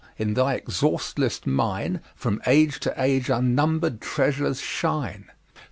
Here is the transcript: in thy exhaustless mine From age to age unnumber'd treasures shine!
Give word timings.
in 0.17 0.33
thy 0.33 0.55
exhaustless 0.55 1.45
mine 1.45 2.01
From 2.15 2.41
age 2.47 2.79
to 2.79 2.93
age 2.99 3.29
unnumber'd 3.29 4.01
treasures 4.01 4.59
shine! 4.59 5.29